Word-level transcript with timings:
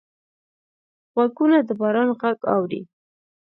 غوږونه 1.13 1.57
د 1.67 1.69
باران 1.79 2.09
غږ 2.19 2.39
اوري 2.53 2.81